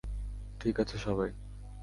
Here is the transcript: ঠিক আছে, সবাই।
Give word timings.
ঠিক 0.59 0.79
আছে, 0.79 0.97
সবাই। 0.97 1.29